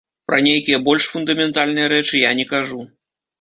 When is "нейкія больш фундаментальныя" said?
0.45-1.91